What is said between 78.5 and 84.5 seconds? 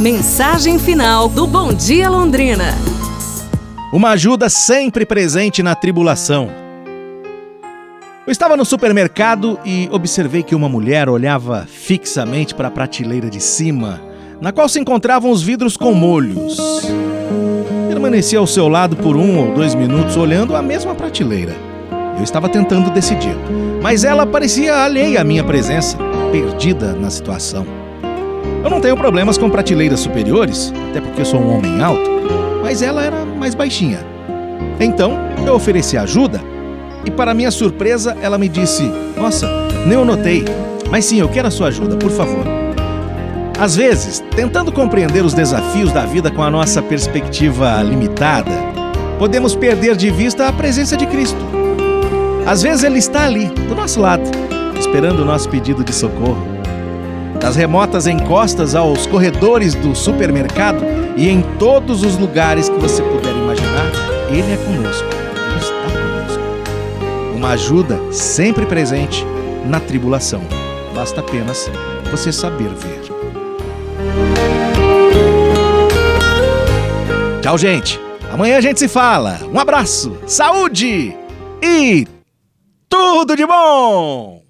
a gente se fala. Um abraço, saúde e tudo de bom!